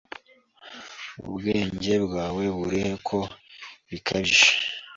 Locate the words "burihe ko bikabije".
2.57-4.47